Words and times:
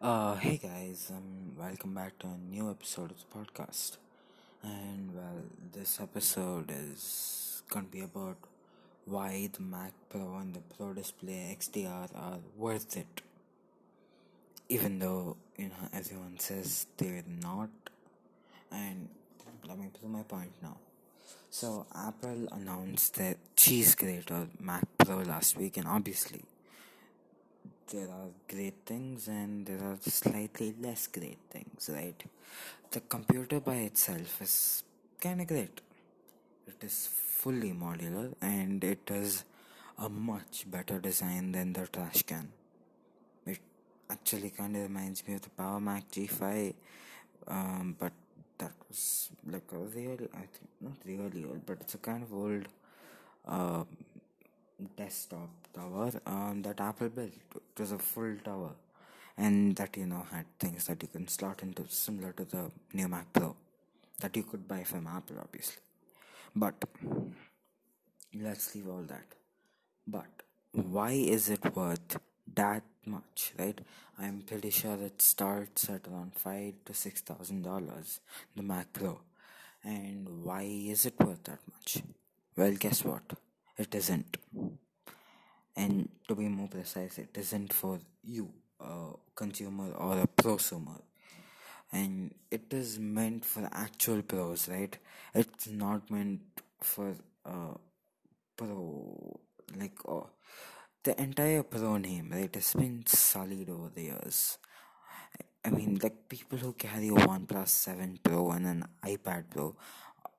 Uh, 0.00 0.36
hey 0.36 0.56
guys, 0.56 1.10
um, 1.10 1.56
welcome 1.58 1.92
back 1.92 2.16
to 2.20 2.28
a 2.28 2.54
new 2.54 2.70
episode 2.70 3.10
of 3.10 3.16
the 3.18 3.36
podcast. 3.36 3.96
And 4.62 5.12
well, 5.12 5.42
this 5.72 5.98
episode 6.00 6.70
is 6.70 7.64
gonna 7.68 7.88
be 7.88 8.02
about 8.02 8.36
why 9.06 9.50
the 9.52 9.60
Mac 9.60 9.92
Pro 10.08 10.36
and 10.36 10.54
the 10.54 10.60
Pro 10.60 10.92
Display 10.94 11.56
XDR 11.58 12.10
are 12.14 12.38
worth 12.56 12.96
it. 12.96 13.22
Even 14.68 15.00
though, 15.00 15.36
you 15.56 15.66
know, 15.66 15.88
everyone 15.92 16.38
says 16.38 16.86
they're 16.96 17.24
not. 17.42 17.70
And 18.70 19.08
let 19.66 19.80
me 19.80 19.88
prove 19.98 20.12
my 20.12 20.22
point 20.22 20.52
now. 20.62 20.76
So, 21.50 21.86
Apple 21.92 22.46
announced 22.52 23.16
their 23.16 23.34
cheese 23.56 23.96
grater 23.96 24.46
Mac 24.60 24.84
Pro 24.98 25.22
last 25.22 25.56
week, 25.56 25.76
and 25.76 25.88
obviously, 25.88 26.44
there 27.90 28.08
are 28.08 28.28
great 28.48 28.84
things 28.84 29.28
and 29.28 29.66
there 29.66 29.82
are 29.82 29.98
slightly 30.00 30.74
less 30.80 31.06
great 31.06 31.38
things, 31.50 31.90
right? 31.92 32.22
The 32.90 33.00
computer 33.00 33.60
by 33.60 33.76
itself 33.76 34.42
is 34.42 34.82
kind 35.20 35.40
of 35.40 35.46
great. 35.46 35.80
It 36.66 36.82
is 36.82 37.08
fully 37.10 37.72
modular 37.72 38.34
and 38.42 38.82
it 38.84 39.10
is 39.10 39.44
a 39.98 40.08
much 40.08 40.70
better 40.70 40.98
design 40.98 41.52
than 41.52 41.72
the 41.72 41.86
trash 41.86 42.22
can. 42.22 42.48
It 43.46 43.58
actually 44.10 44.50
kind 44.50 44.76
of 44.76 44.82
reminds 44.82 45.26
me 45.26 45.34
of 45.34 45.42
the 45.42 45.50
Power 45.50 45.80
Mac 45.80 46.10
G5, 46.10 46.74
um, 47.46 47.96
but 47.98 48.12
that 48.58 48.72
was 48.88 49.30
like 49.50 49.70
a 49.72 49.78
really, 49.78 50.28
I 50.34 50.44
think, 50.54 50.68
not 50.80 50.96
really 51.06 51.44
old, 51.44 51.64
but 51.64 51.78
it's 51.80 51.94
a 51.94 51.98
kind 51.98 52.22
of 52.22 52.34
old 52.34 52.66
uh, 53.46 53.84
desktop 54.96 55.50
tower 55.74 56.10
um, 56.26 56.62
that 56.62 56.80
Apple 56.80 57.08
built. 57.08 57.32
It 57.54 57.80
was 57.80 57.92
a 57.92 57.98
full 57.98 58.36
tower, 58.44 58.72
and 59.36 59.76
that 59.76 59.96
you 59.96 60.06
know 60.06 60.26
had 60.30 60.46
things 60.58 60.86
that 60.86 61.02
you 61.02 61.08
can 61.08 61.28
slot 61.28 61.62
into, 61.62 61.84
similar 61.88 62.32
to 62.32 62.44
the 62.44 62.70
new 62.92 63.08
Mac 63.08 63.32
Pro, 63.32 63.54
that 64.20 64.36
you 64.36 64.42
could 64.44 64.66
buy 64.66 64.84
from 64.84 65.06
Apple, 65.06 65.36
obviously. 65.40 65.82
But 66.54 66.84
let's 68.34 68.74
leave 68.74 68.88
all 68.88 69.02
that. 69.02 69.26
But 70.06 70.26
why 70.72 71.12
is 71.12 71.48
it 71.50 71.74
worth 71.76 72.18
that 72.54 72.82
much, 73.04 73.52
right? 73.58 73.78
I'm 74.18 74.42
pretty 74.42 74.70
sure 74.70 74.96
it 75.00 75.22
starts 75.22 75.88
at 75.88 76.06
around 76.08 76.34
five 76.34 76.74
to 76.86 76.94
six 76.94 77.20
thousand 77.20 77.62
dollars, 77.62 78.20
the 78.56 78.62
Mac 78.62 78.92
Pro. 78.92 79.20
And 79.84 80.44
why 80.44 80.62
is 80.62 81.06
it 81.06 81.14
worth 81.20 81.44
that 81.44 81.60
much? 81.72 82.02
Well, 82.56 82.72
guess 82.72 83.04
what? 83.04 83.22
It 83.78 83.94
isn't. 83.94 84.36
And 85.76 86.08
to 86.26 86.34
be 86.34 86.48
more 86.48 86.68
precise 86.68 87.18
it 87.18 87.30
isn't 87.34 87.72
for 87.72 88.00
you 88.24 88.50
a 88.80 89.10
consumer 89.34 89.92
or 89.92 90.18
a 90.18 90.26
prosumer. 90.26 91.00
And 91.92 92.34
it 92.50 92.72
is 92.72 92.98
meant 92.98 93.44
for 93.44 93.68
actual 93.72 94.22
pros 94.22 94.68
right? 94.68 94.96
It's 95.34 95.68
not 95.68 96.10
meant 96.10 96.40
for 96.80 97.14
uh 97.46 97.74
pro 98.56 99.40
like 99.78 99.98
uh, 100.08 100.20
the 101.04 101.20
entire 101.22 101.62
pro 101.62 101.96
name 101.98 102.30
right? 102.32 102.52
Has 102.54 102.74
been 102.74 103.04
solid 103.06 103.68
over 103.70 103.90
the 103.94 104.02
years. 104.02 104.58
I 105.64 105.70
mean, 105.70 105.98
like 106.02 106.28
people 106.28 106.58
who 106.58 106.72
carry 106.72 107.08
a 107.08 107.12
OnePlus 107.12 107.68
7 107.68 108.18
Pro 108.22 108.50
and 108.52 108.66
an 108.66 108.84
iPad 109.04 109.50
Pro, 109.50 109.76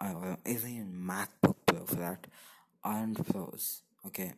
or 0.00 0.36
even 0.46 0.92
MacBook 1.08 1.56
Pro 1.66 1.84
for 1.84 1.96
that, 1.96 2.26
aren't 2.90 3.20
pros. 3.30 3.82
Okay, 4.06 4.32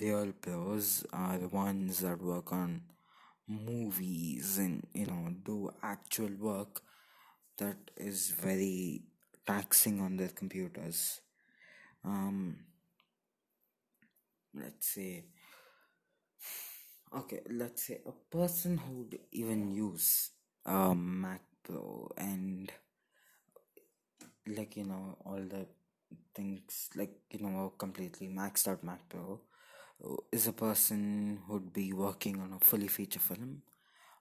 real 0.00 0.32
pros 0.44 1.04
are 1.12 1.38
the 1.38 1.48
ones 1.48 2.00
that 2.00 2.20
work 2.22 2.52
on 2.52 2.82
movies 3.48 4.58
and 4.58 4.86
you 4.94 5.06
know 5.06 5.28
do 5.44 5.70
actual 5.82 6.30
work 6.38 6.82
that 7.58 7.78
is 7.96 8.30
very 8.30 9.02
taxing 9.46 10.00
on 10.00 10.16
their 10.16 10.28
computers 10.42 11.20
um 12.04 12.56
let's 14.54 14.86
say 14.94 15.24
okay 17.18 17.40
let's 17.50 17.82
say 17.86 17.98
a 18.06 18.12
person 18.36 18.78
who 18.78 18.92
would 19.00 19.18
even 19.32 19.70
use 19.72 20.30
a 20.66 20.94
mac 20.94 21.42
pro 21.62 22.10
and 22.16 22.72
like 24.46 24.76
you 24.76 24.84
know 24.84 25.16
all 25.24 25.42
the 25.54 25.66
things 26.34 26.90
like 26.96 27.14
you 27.30 27.40
know 27.40 27.72
completely 27.78 28.28
maxed 28.28 28.68
out 28.68 28.84
mac 28.84 29.08
pro 29.08 29.40
is 30.32 30.46
a 30.46 30.52
person 30.52 31.38
who'd 31.46 31.72
be 31.72 31.92
working 31.92 32.40
on 32.40 32.52
a 32.52 32.64
fully 32.64 32.88
feature 32.88 33.20
film 33.20 33.62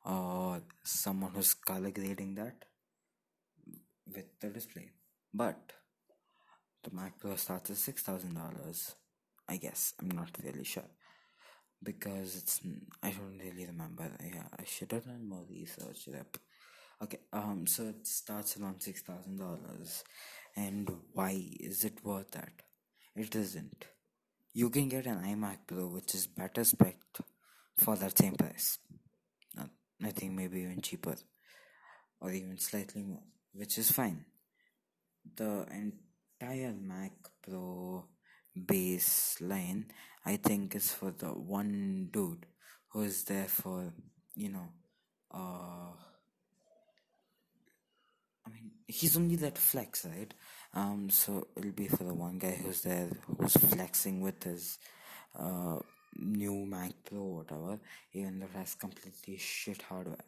or 0.05 0.61
someone 0.83 1.31
who's 1.33 1.53
color 1.53 1.91
grading 1.91 2.35
that 2.35 2.65
with 4.13 4.39
the 4.39 4.49
display. 4.49 4.91
But 5.33 5.73
the 6.83 6.91
Mac 6.95 7.19
Pro 7.19 7.35
starts 7.35 7.69
at 7.71 7.77
six 7.77 8.01
thousand 8.03 8.35
dollars. 8.35 8.95
I 9.47 9.57
guess 9.57 9.93
I'm 9.99 10.09
not 10.09 10.29
really 10.43 10.63
sure 10.63 10.89
because 11.83 12.35
it's 12.37 12.61
I 13.03 13.11
don't 13.11 13.39
really 13.39 13.65
remember. 13.65 14.09
Yeah, 14.23 14.47
I 14.57 14.63
should 14.65 14.91
have 14.91 15.05
done 15.05 15.27
more 15.27 15.45
research. 15.49 16.07
Okay. 17.03 17.19
Um. 17.33 17.65
So 17.67 17.83
it 17.89 18.07
starts 18.07 18.57
around 18.57 18.81
six 18.81 19.01
thousand 19.01 19.37
dollars, 19.37 20.03
and 20.55 20.89
why 21.13 21.43
is 21.59 21.83
it 21.83 22.03
worth 22.03 22.31
that? 22.31 22.51
It 23.15 23.35
isn't 23.35 23.85
you 24.53 24.69
can 24.69 24.89
get 24.89 25.05
an 25.05 25.21
iMac 25.23 25.57
Pro 25.67 25.87
which 25.87 26.13
is 26.13 26.27
better 26.27 26.63
spec 26.63 26.97
for 27.77 27.95
that 27.95 28.17
same 28.17 28.35
price. 28.35 28.79
I 30.03 30.09
think 30.09 30.33
maybe 30.33 30.61
even 30.61 30.81
cheaper 30.81 31.15
or 32.19 32.31
even 32.31 32.57
slightly 32.57 33.03
more, 33.03 33.21
which 33.53 33.77
is 33.77 33.91
fine. 33.91 34.25
The 35.35 35.67
entire 35.71 36.73
Mac 36.73 37.11
Pro 37.43 38.05
base 38.65 39.37
line, 39.39 39.85
I 40.25 40.37
think, 40.37 40.73
is 40.73 40.91
for 40.91 41.11
the 41.11 41.27
one 41.27 42.09
dude 42.11 42.47
who 42.89 43.03
is 43.03 43.23
there 43.25 43.47
for, 43.47 43.93
you 44.35 44.49
know, 44.49 44.69
uh, 45.31 45.93
I 48.45 48.49
mean, 48.49 48.71
he's 48.87 49.17
only 49.17 49.35
that 49.37 49.57
flex, 49.57 50.05
right? 50.05 50.33
Um, 50.73 51.09
so 51.09 51.47
it'll 51.55 51.71
be 51.71 51.87
for 51.87 52.03
the 52.03 52.13
one 52.13 52.39
guy 52.39 52.57
who's 52.63 52.81
there, 52.81 53.09
who's 53.37 53.53
flexing 53.53 54.21
with 54.21 54.43
his 54.43 54.79
uh, 55.37 55.79
new 56.17 56.65
Mac 56.65 56.93
Pro, 57.05 57.19
or 57.19 57.37
whatever, 57.37 57.79
even 58.13 58.39
though 58.39 58.45
it 58.45 58.57
has 58.57 58.75
completely 58.75 59.37
shit 59.37 59.81
hardware. 59.83 60.25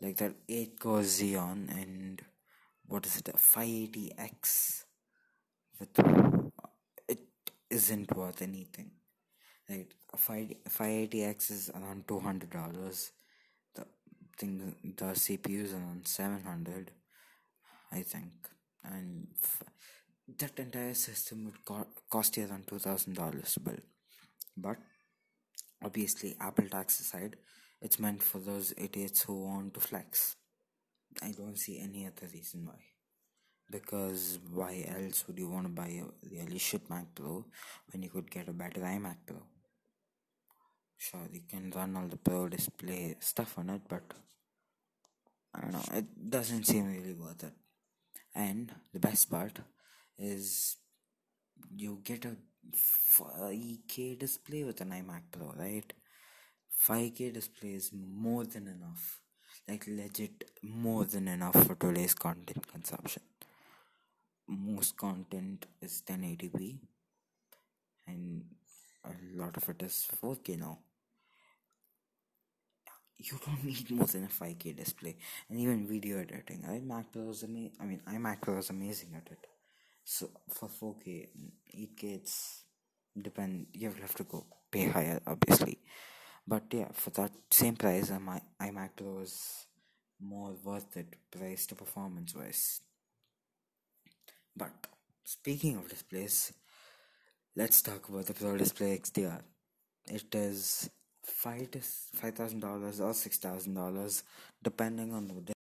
Like 0.00 0.16
that 0.16 0.34
8 0.48 0.80
core 0.80 1.00
Xeon 1.00 1.68
and 1.70 2.22
what 2.86 3.06
is 3.06 3.18
it, 3.18 3.28
a 3.28 3.32
580X 3.32 4.84
with 5.78 5.98
it 7.08 7.18
isn't 7.70 8.16
worth 8.16 8.42
anything. 8.42 8.90
Right, 9.68 9.86
a 10.12 10.16
5 10.16 10.54
580X 10.68 11.50
is 11.50 11.70
around 11.70 12.08
two 12.08 12.18
hundred 12.18 12.50
dollars. 12.50 13.12
The 13.74 13.86
thing, 14.36 14.74
the 14.82 15.04
CPU 15.04 15.64
is 15.64 15.72
around 15.72 16.08
seven 16.08 16.42
hundred, 16.42 16.90
I 17.92 18.02
think. 18.02 18.32
And 18.84 19.26
that 20.38 20.58
entire 20.58 20.94
system 20.94 21.44
would 21.46 21.64
co- 21.64 21.86
cost 22.08 22.36
you 22.36 22.46
around 22.46 22.66
$2000 22.66 23.52
to 23.54 23.60
build. 23.60 23.82
But 24.56 24.76
obviously 25.84 26.36
apple 26.40 26.68
tax 26.68 27.00
aside 27.00 27.36
it's 27.80 27.98
meant 27.98 28.22
for 28.22 28.38
those 28.38 28.74
idiots 28.76 29.22
who 29.22 29.42
want 29.44 29.72
to 29.74 29.80
flex. 29.80 30.36
I 31.22 31.30
don't 31.30 31.58
see 31.58 31.80
any 31.80 32.06
other 32.06 32.28
reason 32.32 32.66
why. 32.66 32.80
Because 33.70 34.38
why 34.52 34.84
else 34.86 35.24
would 35.26 35.38
you 35.38 35.48
want 35.48 35.64
to 35.64 35.72
buy 35.72 35.88
a 35.88 36.04
really 36.30 36.58
shit 36.58 36.90
mac 36.90 37.14
pro 37.14 37.46
when 37.90 38.02
you 38.02 38.10
could 38.10 38.30
get 38.30 38.48
a 38.48 38.52
better 38.52 38.80
imac 38.80 39.16
pro? 39.26 39.38
Sure 40.98 41.26
you 41.32 41.40
can 41.48 41.72
run 41.74 41.96
all 41.96 42.06
the 42.06 42.18
pro 42.18 42.48
display 42.48 43.16
stuff 43.20 43.56
on 43.56 43.70
it 43.70 43.80
but 43.88 44.02
i 45.54 45.60
don't 45.60 45.72
know 45.72 45.84
it 45.94 46.04
doesn't 46.28 46.64
seem 46.64 46.86
really 46.92 47.14
worth 47.14 47.42
it 47.42 47.54
and 48.34 48.72
the 48.92 49.00
best 49.00 49.30
part 49.30 49.58
is 50.18 50.76
you 51.76 52.00
get 52.04 52.24
a 52.24 52.36
5k 53.18 54.18
display 54.18 54.64
with 54.64 54.80
an 54.80 54.90
iMac 54.90 55.22
Pro, 55.30 55.52
right? 55.56 55.92
5k 56.88 57.32
display 57.32 57.70
is 57.70 57.90
more 57.92 58.44
than 58.44 58.66
enough, 58.66 59.20
like 59.68 59.84
legit 59.86 60.44
more 60.62 61.04
than 61.04 61.28
enough 61.28 61.66
for 61.66 61.74
today's 61.74 62.14
content 62.14 62.66
consumption. 62.66 63.22
Most 64.48 64.96
content 64.96 65.66
is 65.80 66.02
1080p, 66.06 66.78
and 68.06 68.44
a 69.04 69.10
lot 69.34 69.56
of 69.56 69.68
it 69.68 69.82
is 69.82 70.08
4k 70.22 70.58
now 70.58 70.78
you 73.26 73.38
don't 73.44 73.64
need 73.64 73.90
more 73.90 74.06
than 74.06 74.24
a 74.24 74.28
5k 74.28 74.76
display 74.76 75.16
and 75.48 75.58
even 75.58 75.86
video 75.86 76.18
editing 76.18 76.62
iMac 76.68 77.06
Pro 77.12 77.30
is 77.30 77.42
amazing 77.42 77.72
I 77.80 77.84
mean 77.84 78.00
iMac 78.08 78.40
Pro 78.40 78.58
is 78.58 78.70
amazing 78.70 79.10
at 79.16 79.30
it 79.30 79.46
so 80.04 80.30
for 80.48 80.68
4k 80.68 81.28
8k 81.76 82.04
it's 82.18 82.64
depend 83.20 83.66
you 83.72 83.92
have 84.00 84.14
to 84.14 84.24
go 84.24 84.46
pay 84.70 84.86
higher 84.88 85.20
obviously 85.26 85.78
But 86.46 86.64
yeah, 86.72 86.88
for 86.92 87.10
that 87.10 87.32
same 87.50 87.76
price, 87.76 88.10
uh, 88.10 88.18
my 88.18 88.40
iMac 88.60 88.90
Pro 88.96 89.20
is 89.20 89.66
more 90.20 90.52
worth 90.64 90.96
it 90.96 91.14
price 91.30 91.66
to 91.66 91.76
performance 91.76 92.34
wise. 92.34 92.80
But 94.56 94.72
speaking 95.24 95.76
of 95.76 95.88
displays, 95.88 96.52
let's 97.54 97.82
talk 97.82 98.08
about 98.08 98.26
the 98.26 98.34
Pro 98.34 98.56
Display 98.56 98.98
XDR. 98.98 99.40
It 100.06 100.34
is 100.34 100.90
five 101.30 101.70
to 101.72 101.80
five 101.80 102.34
thousand 102.34 102.60
dollars 102.60 103.00
or 103.00 103.14
six 103.14 103.38
thousand 103.38 103.74
dollars, 103.74 104.24
depending 104.62 105.12
on 105.12 105.28
the 105.28 105.59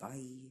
bye 0.00 0.50